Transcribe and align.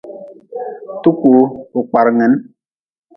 Tukuu 1.01 1.41
ku 1.71 1.79
kparngin. 1.89 2.33